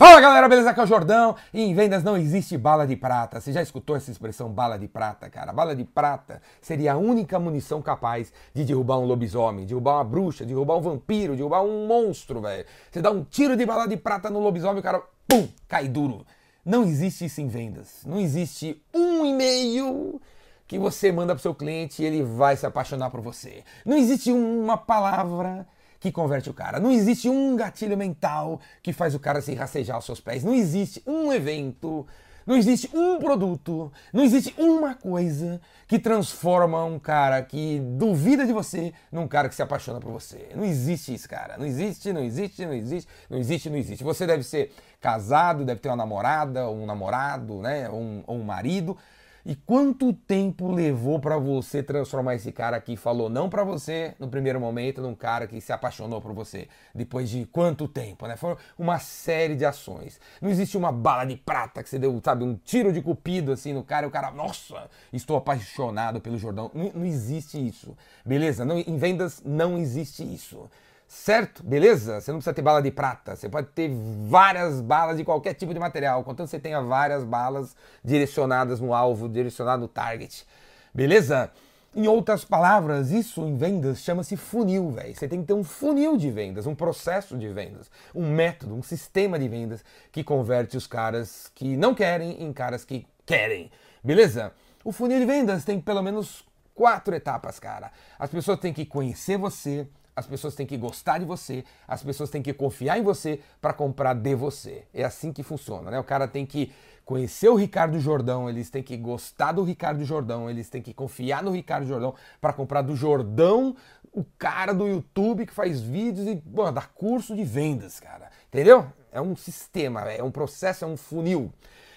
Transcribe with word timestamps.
Fala 0.00 0.20
galera, 0.20 0.48
beleza? 0.48 0.70
Aqui 0.70 0.78
é 0.78 0.84
o 0.84 0.86
Jordão 0.86 1.34
e 1.52 1.60
em 1.60 1.74
vendas 1.74 2.04
não 2.04 2.16
existe 2.16 2.56
bala 2.56 2.86
de 2.86 2.94
prata. 2.94 3.40
Você 3.40 3.52
já 3.52 3.60
escutou 3.60 3.96
essa 3.96 4.12
expressão 4.12 4.48
bala 4.48 4.78
de 4.78 4.86
prata, 4.86 5.28
cara? 5.28 5.52
Bala 5.52 5.74
de 5.74 5.82
prata 5.82 6.40
seria 6.60 6.92
a 6.92 6.96
única 6.96 7.36
munição 7.36 7.82
capaz 7.82 8.32
de 8.54 8.64
derrubar 8.64 8.98
um 8.98 9.04
lobisomem, 9.04 9.66
derrubar 9.66 9.96
uma 9.96 10.04
bruxa, 10.04 10.46
derrubar 10.46 10.76
um 10.76 10.80
vampiro, 10.80 11.34
derrubar 11.34 11.62
um 11.62 11.88
monstro, 11.88 12.40
velho. 12.40 12.64
Você 12.88 13.02
dá 13.02 13.10
um 13.10 13.24
tiro 13.24 13.56
de 13.56 13.66
bala 13.66 13.88
de 13.88 13.96
prata 13.96 14.30
no 14.30 14.38
lobisomem, 14.38 14.78
o 14.78 14.82
cara, 14.84 15.02
pum, 15.26 15.48
cai 15.66 15.88
duro. 15.88 16.24
Não 16.64 16.84
existe 16.84 17.24
isso 17.24 17.40
em 17.40 17.48
vendas. 17.48 18.02
Não 18.06 18.20
existe 18.20 18.80
um 18.94 19.26
e-mail 19.26 20.22
que 20.68 20.78
você 20.78 21.10
manda 21.10 21.34
pro 21.34 21.42
seu 21.42 21.56
cliente 21.56 22.04
e 22.04 22.06
ele 22.06 22.22
vai 22.22 22.56
se 22.56 22.64
apaixonar 22.64 23.10
por 23.10 23.20
você. 23.20 23.64
Não 23.84 23.96
existe 23.96 24.30
uma 24.30 24.76
palavra 24.76 25.66
que 26.00 26.12
converte 26.12 26.50
o 26.50 26.54
cara. 26.54 26.78
Não 26.78 26.90
existe 26.90 27.28
um 27.28 27.56
gatilho 27.56 27.96
mental 27.96 28.60
que 28.82 28.92
faz 28.92 29.14
o 29.14 29.18
cara 29.18 29.40
se 29.40 29.54
rastejar 29.54 29.96
aos 29.96 30.04
seus 30.04 30.20
pés. 30.20 30.44
Não 30.44 30.54
existe 30.54 31.02
um 31.06 31.32
evento, 31.32 32.06
não 32.46 32.56
existe 32.56 32.88
um 32.94 33.18
produto, 33.18 33.92
não 34.12 34.24
existe 34.24 34.54
uma 34.56 34.94
coisa 34.94 35.60
que 35.86 35.98
transforma 35.98 36.84
um 36.84 36.98
cara 36.98 37.42
que 37.42 37.80
duvida 37.80 38.46
de 38.46 38.52
você 38.52 38.92
num 39.12 39.28
cara 39.28 39.48
que 39.48 39.54
se 39.54 39.62
apaixona 39.62 40.00
por 40.00 40.12
você. 40.12 40.48
Não 40.54 40.64
existe 40.64 41.12
isso, 41.12 41.28
cara. 41.28 41.58
Não 41.58 41.66
existe, 41.66 42.12
não 42.12 42.22
existe, 42.22 42.64
não 42.64 42.72
existe, 42.72 43.08
não 43.28 43.38
existe, 43.38 43.70
não 43.70 43.76
existe. 43.76 44.04
Você 44.04 44.26
deve 44.26 44.44
ser 44.44 44.72
casado, 45.00 45.64
deve 45.64 45.80
ter 45.80 45.88
uma 45.88 45.96
namorada, 45.96 46.68
um 46.70 46.86
namorado, 46.86 47.60
né, 47.60 47.90
um, 47.90 48.22
um 48.26 48.42
marido 48.42 48.96
e 49.44 49.54
quanto 49.54 50.12
tempo 50.12 50.70
levou 50.70 51.18
para 51.20 51.38
você 51.38 51.82
transformar 51.82 52.34
esse 52.34 52.52
cara 52.52 52.80
que 52.80 52.96
falou 52.96 53.28
não 53.28 53.48
para 53.48 53.64
você 53.64 54.14
no 54.18 54.28
primeiro 54.28 54.60
momento 54.60 55.00
num 55.00 55.14
cara 55.14 55.46
que 55.46 55.60
se 55.60 55.72
apaixonou 55.72 56.20
por 56.20 56.32
você? 56.32 56.68
Depois 56.94 57.30
de 57.30 57.46
quanto 57.46 57.88
tempo, 57.88 58.26
né? 58.26 58.36
Foi 58.36 58.56
uma 58.78 58.98
série 58.98 59.54
de 59.54 59.64
ações. 59.64 60.20
Não 60.40 60.50
existe 60.50 60.76
uma 60.76 60.92
bala 60.92 61.24
de 61.24 61.36
prata 61.36 61.82
que 61.82 61.88
você 61.88 61.98
deu, 61.98 62.20
sabe, 62.24 62.44
um 62.44 62.54
tiro 62.56 62.92
de 62.92 63.00
cupido 63.00 63.52
assim 63.52 63.72
no 63.72 63.82
cara 63.82 64.06
e 64.06 64.08
o 64.08 64.12
cara, 64.12 64.30
nossa, 64.30 64.88
estou 65.12 65.36
apaixonado 65.36 66.20
pelo 66.20 66.38
Jordão. 66.38 66.70
Não, 66.74 66.90
não 66.94 67.04
existe 67.04 67.58
isso, 67.64 67.96
beleza? 68.24 68.64
Não, 68.64 68.78
em 68.78 68.96
vendas 68.96 69.42
não 69.44 69.78
existe 69.78 70.22
isso. 70.22 70.68
Certo? 71.08 71.64
Beleza? 71.64 72.20
Você 72.20 72.30
não 72.30 72.38
precisa 72.38 72.52
ter 72.52 72.60
bala 72.60 72.82
de 72.82 72.90
prata. 72.90 73.34
Você 73.34 73.48
pode 73.48 73.68
ter 73.68 73.90
várias 74.28 74.82
balas 74.82 75.16
de 75.16 75.24
qualquer 75.24 75.54
tipo 75.54 75.72
de 75.72 75.80
material, 75.80 76.22
contanto 76.22 76.48
que 76.48 76.50
você 76.50 76.60
tenha 76.60 76.82
várias 76.82 77.24
balas 77.24 77.74
direcionadas 78.04 78.78
no 78.78 78.92
alvo, 78.92 79.26
direcionado 79.26 79.80
no 79.80 79.88
target. 79.88 80.46
Beleza? 80.92 81.50
Em 81.96 82.06
outras 82.06 82.44
palavras, 82.44 83.10
isso 83.10 83.40
em 83.40 83.56
vendas 83.56 84.00
chama-se 84.00 84.36
funil, 84.36 84.90
velho. 84.90 85.16
Você 85.16 85.26
tem 85.26 85.40
que 85.40 85.46
ter 85.46 85.54
um 85.54 85.64
funil 85.64 86.18
de 86.18 86.30
vendas, 86.30 86.66
um 86.66 86.74
processo 86.74 87.38
de 87.38 87.48
vendas, 87.48 87.90
um 88.14 88.30
método, 88.30 88.74
um 88.74 88.82
sistema 88.82 89.38
de 89.38 89.48
vendas 89.48 89.82
que 90.12 90.22
converte 90.22 90.76
os 90.76 90.86
caras 90.86 91.50
que 91.54 91.74
não 91.74 91.94
querem 91.94 92.42
em 92.42 92.52
caras 92.52 92.84
que 92.84 93.06
querem. 93.24 93.70
Beleza? 94.04 94.52
O 94.84 94.92
funil 94.92 95.18
de 95.18 95.24
vendas 95.24 95.64
tem 95.64 95.80
pelo 95.80 96.02
menos 96.02 96.44
quatro 96.74 97.14
etapas, 97.14 97.58
cara. 97.58 97.90
As 98.18 98.30
pessoas 98.30 98.60
têm 98.60 98.74
que 98.74 98.84
conhecer 98.84 99.38
você, 99.38 99.88
as 100.18 100.26
pessoas 100.26 100.56
têm 100.56 100.66
que 100.66 100.76
gostar 100.76 101.18
de 101.18 101.24
você, 101.24 101.64
as 101.86 102.02
pessoas 102.02 102.28
têm 102.28 102.42
que 102.42 102.52
confiar 102.52 102.98
em 102.98 103.02
você 103.02 103.38
para 103.60 103.72
comprar 103.72 104.14
de 104.14 104.34
você. 104.34 104.84
É 104.92 105.04
assim 105.04 105.32
que 105.32 105.44
funciona, 105.44 105.92
né? 105.92 106.00
O 106.00 106.04
cara 106.04 106.26
tem 106.26 106.44
que 106.44 106.72
conhecer 107.04 107.48
o 107.48 107.54
Ricardo 107.54 108.00
Jordão, 108.00 108.50
eles 108.50 108.68
têm 108.68 108.82
que 108.82 108.96
gostar 108.96 109.52
do 109.52 109.62
Ricardo 109.62 110.04
Jordão, 110.04 110.50
eles 110.50 110.68
têm 110.68 110.82
que 110.82 110.92
confiar 110.92 111.40
no 111.40 111.52
Ricardo 111.52 111.86
Jordão 111.86 112.16
para 112.40 112.52
comprar 112.52 112.82
do 112.82 112.96
Jordão, 112.96 113.76
o 114.12 114.24
cara 114.36 114.74
do 114.74 114.88
YouTube 114.88 115.46
que 115.46 115.54
faz 115.54 115.80
vídeos 115.80 116.26
e 116.26 116.34
bom, 116.34 116.72
dá 116.72 116.82
curso 116.82 117.36
de 117.36 117.44
vendas, 117.44 118.00
cara. 118.00 118.28
Entendeu? 118.48 118.86
É 119.12 119.20
um 119.20 119.36
sistema, 119.36 120.00
é 120.10 120.22
um 120.22 120.32
processo, 120.32 120.84
é 120.84 120.88
um 120.88 120.96
funil. 120.96 121.52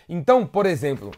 Então, 0.07 0.45
por 0.45 0.67
exemplo, 0.67 1.09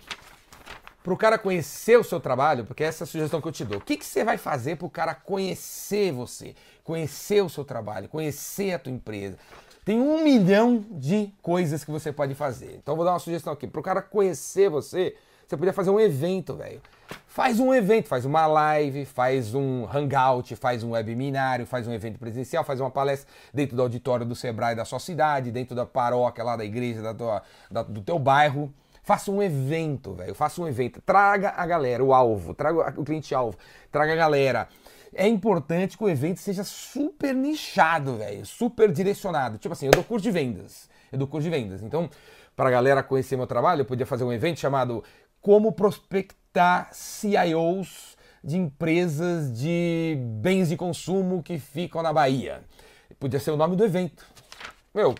para 1.04 1.14
o 1.14 1.18
cara 1.18 1.38
conhecer 1.38 2.00
o 2.00 2.04
seu 2.04 2.20
trabalho, 2.20 2.64
porque 2.64 2.84
essa 2.84 3.04
é 3.04 3.06
a 3.06 3.08
sugestão 3.08 3.42
que 3.42 3.48
eu 3.48 3.52
te 3.52 3.66
dou. 3.66 3.78
O 3.78 3.82
que, 3.82 3.98
que 3.98 4.06
você 4.06 4.24
vai 4.24 4.38
fazer 4.38 4.78
para 4.78 4.88
o 4.88 4.90
cara 4.90 5.14
conhecer 5.14 6.14
você, 6.14 6.56
conhecer 6.84 7.44
o 7.44 7.50
seu 7.50 7.66
trabalho, 7.66 8.08
conhecer 8.08 8.74
a 8.74 8.80
tua 8.80 8.92
empresa? 8.92 9.38
Tem 9.84 10.00
um 10.00 10.24
milhão 10.24 10.86
de 10.92 11.34
coisas 11.42 11.84
que 11.84 11.92
você 11.92 12.14
pode 12.14 12.34
fazer. 12.36 12.80
Então 12.82 12.96
vou 12.96 13.04
dar 13.04 13.12
uma 13.12 13.20
sugestão 13.20 13.52
aqui. 13.52 13.68
Para 13.68 13.82
o 13.82 13.84
cara 13.84 14.02
conhecer 14.02 14.70
você, 14.70 15.14
você 15.46 15.58
podia 15.58 15.74
fazer 15.74 15.90
um 15.90 16.00
evento, 16.00 16.56
velho. 16.56 16.82
Faz 17.28 17.60
um 17.60 17.74
evento, 17.74 18.08
faz 18.08 18.24
uma 18.24 18.46
live, 18.46 19.04
faz 19.04 19.54
um 19.54 19.86
hangout, 19.94 20.56
faz 20.56 20.84
um 20.84 20.92
webinário, 20.92 21.66
faz 21.66 21.86
um 21.86 21.92
evento 21.92 22.18
presencial, 22.18 22.64
faz 22.64 22.80
uma 22.80 22.90
palestra 22.90 23.30
dentro 23.54 23.76
do 23.76 23.82
auditório 23.82 24.26
do 24.26 24.36
Sebrae 24.36 24.74
da 24.74 24.86
sua 24.86 25.00
cidade, 25.00 25.52
dentro 25.52 25.76
da 25.76 25.86
paróquia 25.86 26.46
lá 26.46 26.56
da 26.56 26.64
igreja 26.64 27.02
da 27.02 27.14
tua, 27.14 27.42
da, 27.70 27.84
do 27.84 28.02
teu 28.02 28.18
bairro. 28.18 28.74
Faça 29.04 29.30
um 29.30 29.44
evento, 29.44 30.14
velho. 30.14 30.34
Faça 30.34 30.62
um 30.62 30.68
evento. 30.68 31.02
Traga 31.02 31.54
a 31.58 31.66
galera, 31.66 32.02
o 32.04 32.14
alvo, 32.14 32.54
traga 32.54 33.00
o 33.00 33.04
cliente-alvo, 33.04 33.58
traga 33.92 34.14
a 34.14 34.16
galera. 34.16 34.70
É 35.14 35.28
importante 35.28 35.98
que 35.98 36.04
o 36.04 36.10
evento 36.10 36.40
seja 36.40 36.64
super 36.64 37.36
nichado, 37.36 38.16
velho. 38.16 38.46
Super 38.46 38.92
direcionado. 38.92 39.58
Tipo 39.58 39.74
assim, 39.74 39.88
eu 39.88 39.92
dou 39.92 40.04
curso 40.04 40.24
de 40.24 40.32
vendas. 40.32 40.90
Eu 41.12 41.20
dou 41.20 41.28
curso 41.28 41.44
de 41.44 41.50
vendas. 41.50 41.84
Então, 41.84 42.10
para 42.56 42.70
a 42.70 42.72
galera 42.72 43.04
conhecer 43.04 43.36
meu 43.36 43.46
trabalho, 43.46 43.82
eu 43.82 43.86
podia 43.86 44.06
fazer 44.06 44.24
um 44.24 44.32
evento 44.32 44.60
chamado 44.60 45.04
Como 45.42 45.74
Prospectar 45.74 46.90
CIOs 46.94 48.16
de 48.42 48.58
empresas 48.58 49.52
de 49.58 50.18
bens 50.42 50.70
de 50.70 50.78
consumo 50.78 51.44
que 51.44 51.60
ficam 51.60 52.02
na 52.02 52.14
Bahia. 52.14 52.64
Podia 53.20 53.40
ser 53.40 53.52
o 53.52 53.58
nome 53.58 53.76
do 53.76 53.84
evento. 53.84 54.26
Meu, 54.94 55.14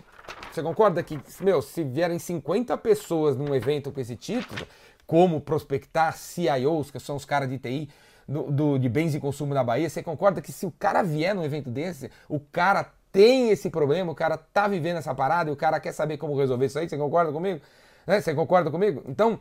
você 0.54 0.62
concorda 0.62 1.02
que, 1.02 1.20
meu, 1.42 1.62
se 1.62 1.84
vierem 1.84 2.20
50 2.20 2.78
pessoas 2.78 3.36
num 3.36 3.54
evento 3.56 3.92
com 3.92 4.00
esse 4.00 4.16
título, 4.16 4.68
como 5.06 5.42
prospectar 5.42 6.16
CIOs, 6.16 6.92
que 6.92 7.00
são 7.00 7.16
os 7.16 7.26
caras 7.26 7.50
de 7.50 7.58
TI, 7.58 7.90
do, 8.28 8.52
do, 8.52 8.78
de 8.78 8.88
bens 8.88 9.12
de 9.12 9.20
consumo 9.20 9.54
na 9.54 9.64
Bahia, 9.64 9.90
você 9.90 10.02
concorda 10.02 10.42
que 10.42 10.52
se 10.52 10.66
o 10.66 10.72
cara 10.72 11.02
vier 11.02 11.36
num 11.36 11.44
evento 11.44 11.70
desse, 11.70 12.10
o 12.30 12.40
cara 12.40 12.90
tem 13.12 13.50
esse 13.50 13.70
problema, 13.70 14.12
o 14.12 14.16
cara 14.16 14.38
tá 14.38 14.68
vivendo 14.68 14.98
essa 14.98 15.14
parada 15.14 15.50
e 15.50 15.54
o 15.54 15.56
cara 15.56 15.80
quer 15.80 15.92
saber 15.92 16.18
como 16.18 16.38
resolver 16.38 16.66
isso 16.66 16.80
aí, 16.80 16.88
você 16.88 16.98
concorda 16.98 17.32
comigo? 17.32 17.62
Né? 18.08 18.22
Você 18.22 18.34
concorda 18.34 18.72
comigo? 18.72 19.04
Então, 19.08 19.40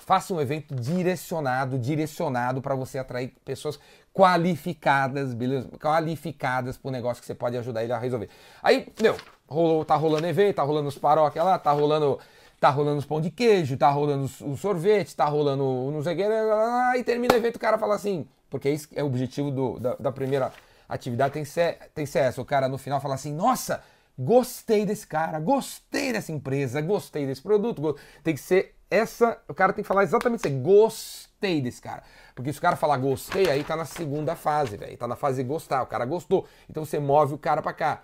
faça 0.00 0.34
um 0.34 0.40
evento 0.40 0.74
direcionado, 0.74 1.78
direcionado 1.78 2.60
para 2.60 2.74
você 2.74 2.98
atrair 2.98 3.32
pessoas 3.44 3.78
qualificadas, 4.12 5.32
beleza? 5.34 5.68
Qualificadas 5.78 6.76
para 6.76 6.88
o 6.88 6.90
negócio 6.90 7.20
que 7.20 7.26
você 7.26 7.34
pode 7.34 7.56
ajudar 7.56 7.84
ele 7.84 7.92
a 7.92 7.98
resolver. 7.98 8.28
Aí, 8.60 8.92
meu, 9.00 9.16
rolou, 9.50 9.84
tá 9.84 9.96
rolando 9.96 10.26
evento, 10.26 10.56
tá 10.56 10.62
rolando 10.62 10.88
os 10.88 10.96
paróquias 10.96 11.44
lá, 11.44 11.58
tá 11.58 11.72
rolando, 11.72 12.18
tá 12.60 12.70
rolando 12.70 12.98
os 12.98 13.04
pão 13.04 13.20
de 13.20 13.30
queijo, 13.30 13.76
tá 13.76 13.90
rolando 13.90 14.30
o 14.42 14.56
sorvete, 14.56 15.16
tá 15.16 15.24
rolando 15.26 15.90
não 15.90 16.02
sei 16.02 16.14
o 16.14 16.16
que, 16.16 16.98
e 16.98 17.04
termina 17.04 17.34
o 17.34 17.36
evento, 17.36 17.56
o 17.56 17.60
cara 17.60 17.76
fala 17.76 17.96
assim, 17.96 18.26
porque 18.48 18.68
esse 18.68 18.88
é 18.94 19.02
o 19.02 19.06
objetivo 19.06 19.50
do, 19.50 19.78
da, 19.78 19.94
da, 19.96 20.12
primeira 20.12 20.52
atividade, 20.88 21.34
tem 21.34 21.42
que, 21.42 21.48
ser, 21.48 21.78
tem 21.94 22.04
que 22.04 22.10
ser 22.10 22.20
essa, 22.20 22.40
o 22.40 22.44
cara 22.44 22.68
no 22.68 22.78
final 22.78 23.00
fala 23.00 23.14
assim, 23.14 23.34
nossa, 23.34 23.82
gostei 24.18 24.86
desse 24.86 25.06
cara, 25.06 25.40
gostei 25.40 26.12
dessa 26.12 26.30
empresa, 26.30 26.80
gostei 26.80 27.26
desse 27.26 27.42
produto, 27.42 27.96
tem 28.22 28.34
que 28.34 28.40
ser 28.40 28.74
essa, 28.90 29.40
o 29.48 29.54
cara 29.54 29.72
tem 29.72 29.82
que 29.82 29.88
falar 29.88 30.02
exatamente 30.02 30.46
isso, 30.46 30.58
gostei 30.58 31.60
desse 31.60 31.80
cara. 31.80 32.02
Porque 32.34 32.52
se 32.52 32.58
o 32.58 32.62
cara 32.62 32.74
falar 32.74 32.96
gostei, 32.96 33.48
aí 33.48 33.62
tá 33.62 33.76
na 33.76 33.84
segunda 33.84 34.34
fase, 34.34 34.76
velho. 34.76 34.96
Tá 34.96 35.06
na 35.06 35.14
fase 35.14 35.44
gostar, 35.44 35.82
o 35.82 35.86
cara 35.86 36.04
gostou. 36.04 36.46
Então 36.68 36.84
você 36.84 36.98
move 36.98 37.34
o 37.34 37.38
cara 37.38 37.62
para 37.62 37.72
cá. 37.72 38.02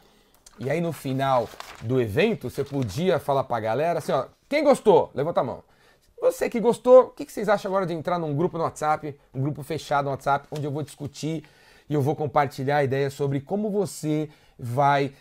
E 0.58 0.70
aí 0.70 0.80
no 0.80 0.92
final 0.92 1.48
do 1.82 2.00
evento, 2.00 2.48
você 2.48 2.64
podia 2.64 3.18
falar 3.18 3.44
pra 3.44 3.60
galera 3.60 3.98
assim, 3.98 4.12
ó, 4.12 4.26
quem 4.48 4.64
gostou? 4.64 5.10
Levanta 5.14 5.40
a 5.40 5.44
mão. 5.44 5.62
Você 6.20 6.48
que 6.48 6.58
gostou, 6.58 7.04
o 7.04 7.10
que 7.10 7.30
vocês 7.30 7.48
acham 7.48 7.70
agora 7.70 7.84
de 7.84 7.92
entrar 7.92 8.18
num 8.18 8.34
grupo 8.34 8.56
no 8.56 8.64
WhatsApp, 8.64 9.18
um 9.34 9.42
grupo 9.42 9.62
fechado 9.62 10.06
no 10.06 10.12
WhatsApp, 10.12 10.48
onde 10.50 10.64
eu 10.64 10.70
vou 10.70 10.82
discutir 10.82 11.44
e 11.88 11.94
eu 11.94 12.00
vou 12.00 12.16
compartilhar 12.16 12.82
ideias 12.82 13.12
sobre 13.12 13.40
como 13.40 13.70
você 13.70 14.28
vai 14.58 15.12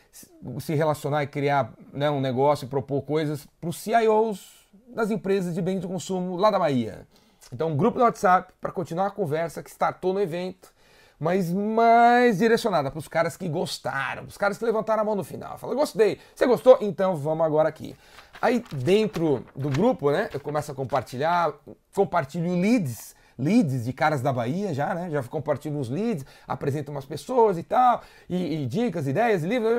se 0.60 0.74
relacionar 0.74 1.24
e 1.24 1.28
criar 1.28 1.74
né, 1.92 2.10
um 2.10 2.22
negócio 2.22 2.66
e 2.66 2.70
propor 2.70 3.02
coisas 3.02 3.46
para 3.60 3.70
os 3.70 3.78
CIOs 3.78 4.66
das 4.88 5.12
empresas 5.12 5.54
de 5.54 5.62
bens 5.62 5.82
de 5.82 5.88
consumo 5.88 6.38
lá 6.38 6.50
da 6.50 6.58
Bahia. 6.58 7.06
Então, 7.52 7.70
um 7.70 7.78
grupo 7.78 7.98
no 7.98 8.06
WhatsApp 8.06 8.54
para 8.62 8.72
continuar 8.72 9.08
a 9.08 9.12
conversa 9.12 9.62
que 9.62 9.70
startou 9.70 10.14
no 10.14 10.22
evento 10.22 10.74
mas 11.20 11.52
mais 11.52 12.38
direcionada 12.40 12.92
para 12.92 13.00
os 13.00 13.08
caras 13.08 13.38
que 13.38 13.48
gostaram, 13.48 14.24
os 14.24 14.38
caras 14.38 14.58
que 14.58 14.66
levantaram 14.66 15.02
a 15.02 15.06
mão 15.06 15.16
no 15.16 15.24
final. 15.24 15.58
Fala, 15.58 15.74
gostei. 15.74 16.20
Você 16.34 16.46
gostou? 16.46 16.78
Então 16.82 17.16
vamos 17.16 17.46
agora 17.46 17.70
aqui. 17.70 17.96
Aí 18.42 18.64
dentro 18.72 19.46
do 19.56 19.70
grupo, 19.70 20.12
né, 20.12 20.30
eu 20.34 20.40
começo 20.40 20.72
a 20.72 20.76
compartilhar, 20.76 21.54
compartilho 21.94 22.60
leads, 22.60 23.16
leads 23.38 23.86
de 23.86 23.94
caras 23.94 24.22
da 24.22 24.32
Bahia 24.32 24.74
já, 24.74 24.94
né? 24.94 25.10
Já 25.10 25.24
compartilho 25.24 25.78
uns 25.78 25.90
leads, 25.90 26.26
apresento 26.48 26.92
umas 26.92 27.06
pessoas 27.06 27.58
e 27.58 27.64
tal, 27.64 28.02
e, 28.30 28.64
e 28.64 28.66
dicas, 28.66 29.08
ideias, 29.08 29.44
livros. 29.44 29.72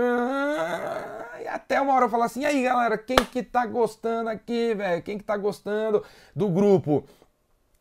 E 1.42 1.48
até 1.48 1.80
uma 1.80 1.94
hora 1.94 2.06
eu 2.06 2.08
falo 2.08 2.22
assim, 2.22 2.40
e 2.40 2.46
aí 2.46 2.62
galera, 2.62 2.96
quem 2.98 3.16
que 3.16 3.42
tá 3.42 3.66
gostando 3.66 4.30
aqui, 4.30 4.74
velho? 4.74 5.02
Quem 5.02 5.18
que 5.18 5.24
tá 5.24 5.36
gostando 5.36 6.02
do 6.34 6.48
grupo? 6.48 7.04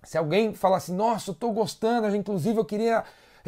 Se 0.03 0.17
alguém 0.17 0.53
falar 0.53 0.77
assim, 0.77 0.93
nossa, 0.93 1.31
eu 1.31 1.35
tô 1.35 1.51
gostando, 1.51 2.15
inclusive 2.15 2.59
eu 2.59 2.65
queria 2.65 3.03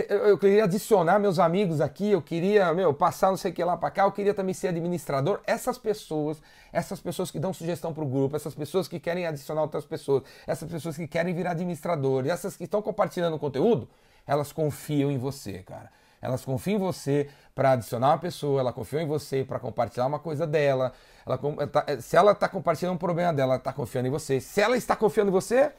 eu 0.08 0.38
queria 0.38 0.66
adicionar 0.66 1.18
meus 1.18 1.40
amigos 1.40 1.82
aqui, 1.82 2.12
eu 2.12 2.22
queria, 2.22 2.72
meu, 2.74 2.94
passar 2.94 3.30
não 3.30 3.38
sei 3.38 3.52
o 3.52 3.54
que 3.54 3.64
lá 3.64 3.76
para 3.76 3.90
cá, 3.90 4.04
eu 4.04 4.12
queria 4.12 4.34
também 4.34 4.54
ser 4.54 4.68
administrador. 4.68 5.40
Essas 5.46 5.78
pessoas, 5.78 6.42
essas 6.72 7.00
pessoas 7.00 7.32
que 7.32 7.40
dão 7.40 7.52
sugestão 7.52 7.92
para 7.94 8.04
o 8.04 8.08
grupo, 8.08 8.36
essas 8.36 8.54
pessoas 8.54 8.88
que 8.88 9.00
querem 9.00 9.26
adicionar 9.26 9.62
outras 9.62 9.86
pessoas, 9.86 10.24
essas 10.46 10.70
pessoas 10.70 10.96
que 10.96 11.08
querem 11.08 11.34
virar 11.34 11.52
administrador, 11.52 12.28
essas 12.28 12.56
que 12.56 12.66
estão 12.66 12.82
compartilhando 12.82 13.40
conteúdo, 13.40 13.90
elas 14.28 14.52
confiam 14.52 15.12
em 15.12 15.18
você, 15.18 15.64
cara. 15.64 15.90
Elas 16.22 16.44
confiam 16.44 16.76
em 16.76 16.80
você 16.80 17.30
para 17.56 17.72
adicionar 17.72 18.10
uma 18.10 18.18
pessoa, 18.20 18.60
ela 18.60 18.74
confia 18.74 19.02
em 19.02 19.08
você 19.08 19.44
para 19.44 19.60
compartilhar 19.60 20.06
uma 20.06 20.20
coisa 20.20 20.46
dela. 20.46 20.92
Ela, 21.26 21.38
tá, 21.68 21.86
se 22.02 22.16
ela 22.16 22.34
está 22.34 22.48
compartilhando 22.48 22.96
um 22.96 23.00
problema 23.00 23.34
dela, 23.34 23.54
ela 23.54 23.58
está 23.58 23.74
confiando 23.74 24.08
em 24.08 24.12
você. 24.12 24.40
Se 24.40 24.62
ela 24.62 24.78
está 24.78 24.96
confiando 24.96 25.30
em 25.30 25.34
você, 25.34 25.72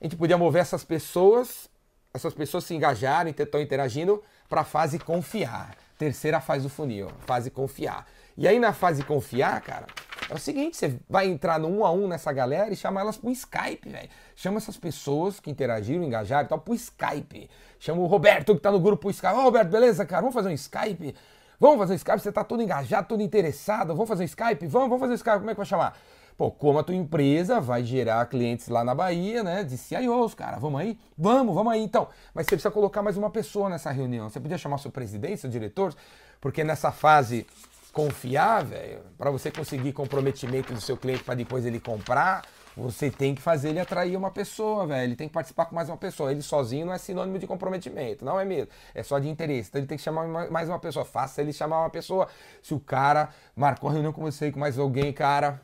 a 0.00 0.04
gente 0.04 0.16
podia 0.16 0.36
mover 0.36 0.62
essas 0.62 0.84
pessoas 0.84 1.71
essas 2.14 2.34
pessoas 2.34 2.64
se 2.64 2.74
engajarem, 2.74 3.34
estão 3.36 3.60
interagindo 3.60 4.22
para 4.48 4.62
a 4.62 4.64
fase 4.64 4.98
confiar. 4.98 5.74
Terceira 5.98 6.40
fase 6.40 6.64
do 6.64 6.68
funil, 6.68 7.08
fase 7.26 7.50
confiar. 7.50 8.06
E 8.36 8.48
aí 8.48 8.58
na 8.58 8.72
fase 8.72 9.04
confiar, 9.04 9.60
cara, 9.60 9.86
é 10.28 10.34
o 10.34 10.38
seguinte, 10.38 10.76
você 10.76 10.98
vai 11.08 11.26
entrar 11.26 11.58
no 11.58 11.68
um 11.68 11.84
a 11.84 11.92
um 11.92 12.08
nessa 12.08 12.32
galera 12.32 12.72
e 12.72 12.76
chamar 12.76 13.02
elas 13.02 13.16
pro 13.16 13.30
Skype, 13.30 13.88
velho. 13.88 14.08
Chama 14.34 14.56
essas 14.56 14.76
pessoas 14.76 15.38
que 15.38 15.50
interagiram, 15.50 16.02
engajaram 16.02 16.46
e 16.46 16.48
tal 16.48 16.58
pro 16.58 16.74
Skype. 16.74 17.48
Chama 17.78 18.00
o 18.00 18.06
Roberto 18.06 18.54
que 18.54 18.60
tá 18.60 18.70
no 18.70 18.80
grupo 18.80 19.02
pro 19.02 19.10
Skype. 19.10 19.34
Ô 19.34 19.38
oh, 19.38 19.42
Roberto, 19.42 19.68
beleza, 19.68 20.04
cara? 20.04 20.22
Vamos 20.22 20.34
fazer 20.34 20.48
um 20.48 20.52
Skype? 20.52 21.14
Vamos 21.60 21.78
fazer 21.78 21.92
um 21.92 21.96
Skype? 21.96 22.20
Você 22.20 22.32
tá 22.32 22.42
todo 22.42 22.62
engajado, 22.62 23.08
todo 23.08 23.22
interessado. 23.22 23.88
Vamos 23.88 24.08
fazer 24.08 24.22
um 24.22 24.26
Skype? 24.26 24.66
Vamos, 24.66 24.88
vamos 24.88 25.00
fazer 25.00 25.12
um 25.12 25.16
Skype. 25.16 25.38
Como 25.38 25.50
é 25.50 25.54
que 25.54 25.58
vai 25.58 25.66
chamar? 25.66 25.96
Pô, 26.36 26.50
como 26.50 26.78
a 26.78 26.82
tua 26.82 26.94
empresa 26.94 27.60
vai 27.60 27.84
gerar 27.84 28.24
clientes 28.26 28.68
lá 28.68 28.82
na 28.82 28.94
Bahia, 28.94 29.42
né? 29.42 29.62
De 29.62 29.76
CIOs, 29.76 30.34
cara. 30.34 30.58
Vamos 30.58 30.80
aí? 30.80 30.98
Vamos, 31.16 31.54
vamos 31.54 31.72
aí. 31.72 31.82
Então, 31.82 32.08
mas 32.34 32.46
você 32.46 32.56
precisa 32.56 32.70
colocar 32.70 33.02
mais 33.02 33.16
uma 33.16 33.30
pessoa 33.30 33.68
nessa 33.68 33.90
reunião. 33.90 34.28
Você 34.28 34.40
podia 34.40 34.58
chamar 34.58 34.78
seu 34.78 34.90
presidente, 34.90 35.42
seu 35.42 35.50
diretor, 35.50 35.94
porque 36.40 36.64
nessa 36.64 36.90
fase 36.90 37.46
confiar, 37.92 38.64
velho, 38.64 39.00
para 39.18 39.30
você 39.30 39.50
conseguir 39.50 39.92
comprometimento 39.92 40.72
do 40.72 40.80
seu 40.80 40.96
cliente 40.96 41.22
para 41.22 41.34
depois 41.34 41.66
ele 41.66 41.78
comprar, 41.78 42.42
você 42.74 43.10
tem 43.10 43.34
que 43.34 43.42
fazer 43.42 43.68
ele 43.68 43.80
atrair 43.80 44.16
uma 44.16 44.30
pessoa, 44.30 44.86
velho. 44.86 45.04
Ele 45.04 45.16
tem 45.16 45.28
que 45.28 45.34
participar 45.34 45.66
com 45.66 45.74
mais 45.74 45.88
uma 45.90 45.96
pessoa. 45.96 46.30
Ele 46.30 46.40
sozinho 46.40 46.86
não 46.86 46.92
é 46.92 46.98
sinônimo 46.98 47.38
de 47.38 47.46
comprometimento, 47.46 48.24
não 48.24 48.40
é 48.40 48.44
mesmo. 48.44 48.68
É 48.94 49.02
só 49.02 49.18
de 49.18 49.28
interesse. 49.28 49.68
Então 49.68 49.80
ele 49.80 49.86
tem 49.86 49.98
que 49.98 50.02
chamar 50.02 50.26
mais 50.50 50.68
uma 50.68 50.78
pessoa. 50.78 51.04
Faça 51.04 51.42
ele 51.42 51.52
chamar 51.52 51.80
uma 51.80 51.90
pessoa. 51.90 52.28
Se 52.62 52.72
o 52.72 52.80
cara 52.80 53.28
marcou 53.54 53.90
a 53.90 53.92
reunião 53.92 54.12
com 54.12 54.22
você 54.22 54.50
com 54.50 54.58
mais 54.58 54.78
alguém, 54.78 55.12
cara, 55.12 55.60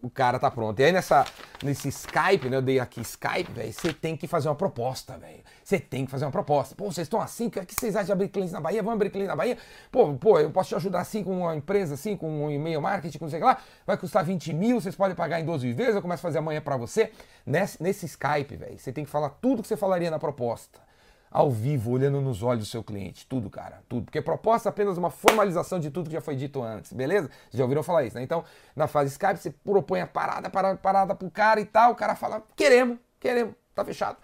o 0.00 0.08
cara 0.08 0.38
tá 0.38 0.50
pronto. 0.50 0.78
E 0.80 0.84
aí 0.84 0.92
nessa, 0.92 1.24
nesse 1.62 1.88
Skype, 1.88 2.48
né? 2.48 2.56
Eu 2.56 2.62
dei 2.62 2.78
aqui 2.78 3.00
Skype, 3.00 3.50
velho. 3.52 3.72
Você 3.72 3.92
tem 3.92 4.16
que 4.16 4.26
fazer 4.26 4.48
uma 4.48 4.54
proposta, 4.54 5.18
velho. 5.18 5.42
Você 5.62 5.78
tem 5.78 6.04
que 6.04 6.10
fazer 6.10 6.24
uma 6.24 6.30
proposta. 6.30 6.74
Pô, 6.74 6.84
vocês 6.84 7.06
estão 7.06 7.20
assim? 7.20 7.48
O 7.48 7.50
que 7.50 7.74
vocês 7.74 7.96
acham 7.96 8.06
de 8.06 8.12
abrir 8.12 8.28
clientes 8.28 8.52
na 8.52 8.60
Bahia? 8.60 8.82
Vamos 8.82 8.94
abrir 8.94 9.10
clientes 9.10 9.28
na 9.28 9.36
Bahia? 9.36 9.58
Pô, 9.90 10.14
pô, 10.14 10.38
eu 10.38 10.50
posso 10.50 10.68
te 10.68 10.74
ajudar 10.76 11.00
assim 11.00 11.24
com 11.24 11.40
uma 11.40 11.56
empresa, 11.56 11.94
assim, 11.94 12.16
com 12.16 12.44
um 12.44 12.50
e-mail 12.50 12.80
marketing, 12.80 13.18
com 13.18 13.28
sei 13.28 13.40
lá. 13.40 13.58
Vai 13.86 13.96
custar 13.96 14.24
20 14.24 14.52
mil, 14.52 14.80
vocês 14.80 14.94
podem 14.94 15.16
pagar 15.16 15.40
em 15.40 15.44
12 15.44 15.72
vezes. 15.72 15.96
Eu 15.96 16.02
começo 16.02 16.20
a 16.20 16.28
fazer 16.28 16.38
amanhã 16.38 16.60
para 16.60 16.76
você. 16.76 17.10
Nesse, 17.44 17.82
nesse 17.82 18.06
Skype, 18.06 18.56
velho, 18.56 18.78
você 18.78 18.92
tem 18.92 19.04
que 19.04 19.10
falar 19.10 19.30
tudo 19.30 19.62
que 19.62 19.68
você 19.68 19.76
falaria 19.76 20.10
na 20.10 20.18
proposta 20.18 20.87
ao 21.30 21.50
vivo, 21.50 21.90
olhando 21.90 22.20
nos 22.20 22.42
olhos 22.42 22.64
do 22.64 22.70
seu 22.70 22.82
cliente. 22.82 23.26
Tudo, 23.26 23.50
cara, 23.50 23.82
tudo. 23.88 24.04
Porque 24.04 24.20
proposta 24.20 24.68
é 24.68 24.70
apenas 24.70 24.96
uma 24.96 25.10
formalização 25.10 25.78
de 25.78 25.90
tudo 25.90 26.08
que 26.08 26.14
já 26.14 26.20
foi 26.20 26.36
dito 26.36 26.62
antes, 26.62 26.92
beleza? 26.92 27.30
Já 27.50 27.64
ouviram 27.64 27.82
falar 27.82 28.04
isso, 28.04 28.16
né? 28.16 28.22
Então, 28.22 28.44
na 28.74 28.86
fase 28.86 29.10
Skype, 29.12 29.36
você 29.36 29.50
propõe 29.50 30.00
a 30.00 30.06
parada, 30.06 30.48
parada, 30.48 30.78
parada 30.78 31.14
pro 31.14 31.30
cara 31.30 31.60
e 31.60 31.64
tal, 31.64 31.92
o 31.92 31.94
cara 31.94 32.14
fala, 32.14 32.42
queremos, 32.56 32.98
queremos, 33.20 33.54
tá 33.74 33.84
fechado. 33.84 34.16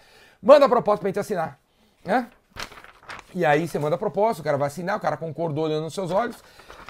Manda 0.43 0.67
a 0.67 0.69
proposta 0.69 1.01
pra 1.01 1.09
gente 1.09 1.19
assinar, 1.19 1.59
né? 2.05 2.29
E 3.35 3.45
aí 3.45 3.67
você 3.67 3.79
manda 3.79 3.97
a 3.97 3.99
proposta, 3.99 4.41
o 4.41 4.45
cara 4.45 4.57
vai 4.57 4.69
assinar, 4.69 4.97
o 4.97 5.01
cara 5.01 5.17
concordou 5.17 5.65
olhando 5.65 5.83
nos 5.83 5.95
seus 5.95 6.11
olhos, 6.11 6.37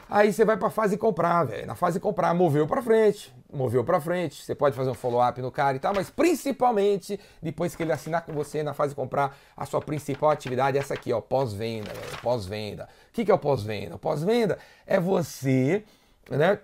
Aí 0.08 0.32
você 0.32 0.44
vai 0.44 0.56
para 0.56 0.68
a 0.68 0.70
fase 0.70 0.96
comprar, 0.96 1.44
velho. 1.44 1.66
Na 1.66 1.74
fase 1.74 1.98
comprar, 1.98 2.34
moveu 2.34 2.66
para 2.66 2.82
frente, 2.82 3.34
moveu 3.52 3.84
para 3.84 4.00
frente. 4.00 4.42
Você 4.42 4.54
pode 4.54 4.76
fazer 4.76 4.90
um 4.90 4.94
follow-up 4.94 5.40
no 5.40 5.50
cara 5.50 5.76
e 5.76 5.80
tal, 5.80 5.94
mas 5.94 6.10
principalmente 6.10 7.18
depois 7.42 7.74
que 7.74 7.82
ele 7.82 7.92
assinar 7.92 8.22
com 8.22 8.32
você 8.32 8.62
na 8.62 8.74
fase 8.74 8.94
comprar, 8.94 9.36
a 9.56 9.64
sua 9.64 9.80
principal 9.80 10.30
atividade 10.30 10.76
é 10.76 10.80
essa 10.80 10.94
aqui, 10.94 11.12
ó, 11.12 11.20
pós-venda, 11.20 11.90
pós-venda. 12.22 12.88
O 13.08 13.12
que, 13.12 13.24
que 13.24 13.30
é 13.30 13.34
o 13.34 13.38
pós-venda? 13.38 13.96
O 13.96 13.98
pós-venda 13.98 14.58
é 14.86 15.00
você, 15.00 15.84
né, 16.30 16.58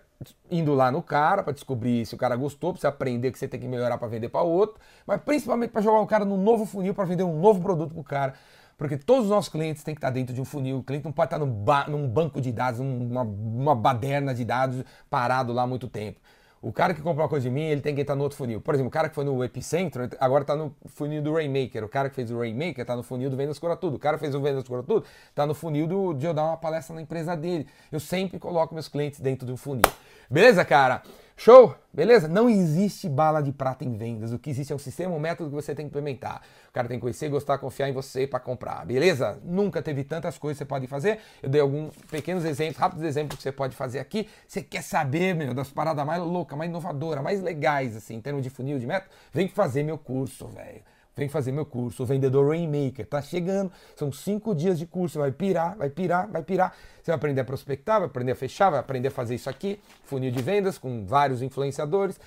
indo 0.51 0.75
lá 0.75 0.91
no 0.91 1.03
cara 1.03 1.43
para 1.43 1.53
descobrir 1.53 2.05
se 2.05 2.15
o 2.15 2.19
cara 2.19 2.37
gostou, 2.37 2.73
para 2.73 2.81
você 2.81 2.87
aprender 2.87 3.33
que 3.33 3.39
você 3.39 3.49
tem 3.49 3.59
que 3.59 3.67
melhorar 3.67 3.97
para 3.97 4.09
vender 4.09 4.29
para 4.29 4.43
outro, 4.43 4.79
mas 5.07 5.21
principalmente 5.23 5.71
para 5.71 5.81
jogar 5.81 6.01
o 6.01 6.07
cara 6.07 6.25
no 6.25 6.37
novo 6.37 6.67
funil 6.67 6.93
para 6.93 7.05
vender 7.05 7.23
um 7.23 7.41
novo 7.41 7.61
produto 7.61 7.95
pro 7.95 8.05
cara 8.05 8.35
porque 8.81 8.97
todos 8.97 9.25
os 9.25 9.31
nossos 9.31 9.51
clientes 9.51 9.85
têm 9.85 9.95
que 9.95 9.99
estar 9.99 10.09
dentro 10.09 10.35
de 10.35 10.41
um 10.41 10.45
funil. 10.47 10.79
O 10.79 10.83
cliente 10.83 11.05
não 11.05 11.13
pode 11.13 11.27
estar 11.27 11.39
num, 11.39 11.53
ba 11.53 11.87
num 11.87 12.09
banco 12.09 12.41
de 12.41 12.51
dados, 12.51 12.81
uma, 12.81 13.21
uma 13.21 13.75
baderna 13.75 14.35
de 14.35 14.43
dados 14.43 14.83
parado 15.11 15.53
lá 15.53 15.65
há 15.65 15.67
muito 15.67 15.87
tempo. 15.87 16.19
O 16.63 16.73
cara 16.73 16.95
que 16.95 17.03
comprou 17.03 17.23
uma 17.23 17.29
coisa 17.29 17.47
de 17.47 17.55
mim, 17.55 17.61
ele 17.61 17.83
tem 17.83 17.95
que 17.95 18.01
estar 18.01 18.15
no 18.15 18.23
outro 18.23 18.39
funil. 18.39 18.59
Por 18.59 18.73
exemplo, 18.75 18.89
o 18.89 18.91
cara 18.91 19.11
que 19.11 19.15
foi 19.15 19.23
no 19.23 19.45
Epicentro, 19.45 20.09
agora 20.19 20.45
está 20.45 20.57
no 20.57 20.75
funil 20.87 21.21
do 21.21 21.35
Rainmaker. 21.35 21.85
O 21.85 21.91
cara 21.91 22.09
que 22.09 22.15
fez 22.15 22.31
o 22.31 22.39
Rainmaker 22.39 22.81
está 22.81 22.97
no 22.97 23.03
funil 23.03 23.29
do 23.29 23.37
Vendas 23.37 23.59
Cura 23.59 23.77
Tudo. 23.77 23.97
O 23.97 23.99
cara 23.99 24.17
que 24.17 24.23
fez 24.23 24.35
o 24.35 24.41
Vendas 24.41 24.67
Cura 24.67 24.83
Tudo 24.83 25.05
está 25.29 25.47
no 25.47 25.53
funil 25.53 25.87
do, 25.87 26.15
de 26.15 26.25
eu 26.25 26.33
dar 26.33 26.45
uma 26.45 26.57
palestra 26.57 26.95
na 26.95 27.03
empresa 27.03 27.37
dele. 27.37 27.67
Eu 27.93 28.01
sempre 28.01 28.39
coloco 28.39 28.73
meus 28.73 28.89
clientes 28.89 29.21
dentro 29.21 29.45
de 29.45 29.53
um 29.53 29.59
funil. 29.59 29.83
Beleza, 30.31 30.65
cara? 30.65 31.03
Show? 31.43 31.75
Beleza? 31.91 32.29
Não 32.29 32.51
existe 32.51 33.09
bala 33.09 33.41
de 33.41 33.51
prata 33.51 33.83
em 33.83 33.97
vendas. 33.97 34.31
O 34.31 34.39
que 34.39 34.51
existe 34.51 34.75
é 34.75 34.77
um 34.77 34.79
sistema, 34.79 35.15
um 35.15 35.19
método 35.19 35.49
que 35.49 35.57
você 35.57 35.75
tem 35.75 35.87
que 35.87 35.89
implementar. 35.89 36.43
O 36.69 36.73
cara 36.73 36.87
tem 36.87 36.99
que 36.99 37.01
conhecer, 37.01 37.31
gostar, 37.31 37.57
confiar 37.57 37.89
em 37.89 37.95
você 37.95 38.27
para 38.27 38.39
comprar. 38.39 38.85
Beleza? 38.85 39.41
Nunca 39.43 39.81
teve 39.81 40.05
tantas 40.05 40.37
coisas 40.37 40.59
que 40.59 40.65
você 40.65 40.69
pode 40.69 40.87
fazer. 40.87 41.19
Eu 41.43 41.49
dei 41.49 41.63
alguns 41.63 41.97
pequenos 42.11 42.45
exemplos, 42.45 42.77
rápidos 42.77 43.07
exemplos 43.07 43.39
que 43.39 43.43
você 43.43 43.53
pode 43.53 43.75
fazer 43.75 44.01
aqui. 44.01 44.29
Você 44.47 44.61
quer 44.61 44.83
saber, 44.83 45.35
meu, 45.35 45.55
das 45.55 45.71
paradas 45.71 46.05
mais 46.05 46.23
loucas, 46.23 46.59
mais 46.59 46.69
inovadoras, 46.69 47.25
mais 47.25 47.41
legais, 47.41 47.97
assim, 47.97 48.17
em 48.17 48.21
termos 48.21 48.43
de 48.43 48.51
funil, 48.51 48.79
de 48.79 48.87
método? 48.87 49.11
Vem 49.33 49.49
fazer 49.49 49.83
meu 49.83 49.97
curso, 49.97 50.47
velho 50.47 50.83
vem 51.17 51.29
fazer 51.29 51.53
meu 51.53 51.67
curso, 51.67 52.03
o 52.03 52.07
Vendedor 52.07 52.49
Rainmaker. 52.49 53.07
Tá 53.07 53.21
chegando, 53.21 53.71
são 53.97 54.13
cinco 54.13 54.55
dias 54.55 54.79
de 54.79 54.87
curso, 54.87 55.19
vai 55.19 55.33
pirar, 55.33 55.77
vai 55.77 55.91
pirar, 55.91 56.29
vai 56.29 56.43
pirar. 56.43 56.75
Você 57.03 57.11
vai 57.11 57.17
aprender 57.17 57.41
a 57.41 57.45
prospectar, 57.45 57.99
vai 57.99 58.09
aprender 58.09 58.33
a 58.33 58.37
fechar, 58.37 58.71
vai 58.71 58.81
aprender 58.81 59.09
a 59.09 59.11
fazer 59.11 59.35
isso 59.35 59.49
aqui, 59.49 59.81
funil 60.05 60.31
de 60.31 60.43
vendas 60.43 60.79
com 60.79 61.05
vários 61.07 61.43
influenciadores. 61.43 62.19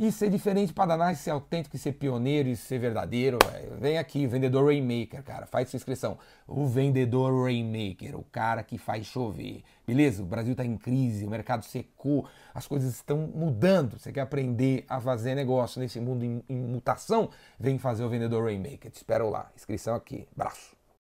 E 0.00 0.12
ser 0.12 0.30
diferente 0.30 0.72
para 0.72 0.90
danar, 0.90 1.16
ser 1.16 1.30
autêntico, 1.32 1.76
ser 1.76 1.90
pioneiro 1.94 2.48
e 2.48 2.54
ser 2.54 2.78
verdadeiro. 2.78 3.36
Véio. 3.50 3.76
Vem 3.80 3.98
aqui, 3.98 4.28
Vendedor 4.28 4.66
Rainmaker, 4.66 5.24
cara. 5.24 5.44
Faz 5.44 5.70
sua 5.70 5.76
inscrição. 5.76 6.16
O 6.46 6.68
Vendedor 6.68 7.42
Rainmaker, 7.42 8.16
o 8.16 8.22
cara 8.22 8.62
que 8.62 8.78
faz 8.78 9.06
chover. 9.06 9.64
Beleza? 9.84 10.22
O 10.22 10.26
Brasil 10.26 10.52
está 10.52 10.64
em 10.64 10.76
crise, 10.76 11.26
o 11.26 11.28
mercado 11.28 11.64
secou, 11.64 12.28
as 12.54 12.64
coisas 12.64 12.94
estão 12.94 13.26
mudando. 13.34 13.98
Você 13.98 14.12
quer 14.12 14.20
aprender 14.20 14.84
a 14.88 15.00
fazer 15.00 15.34
negócio 15.34 15.80
nesse 15.80 15.98
mundo 15.98 16.24
em, 16.24 16.44
em 16.48 16.60
mutação? 16.60 17.30
Vem 17.58 17.76
fazer 17.76 18.04
o 18.04 18.08
Vendedor 18.08 18.44
Rainmaker. 18.44 18.92
Te 18.92 18.98
espero 18.98 19.28
lá. 19.28 19.50
Inscrição 19.56 19.96
aqui. 19.96 20.28
Braço. 20.36 20.77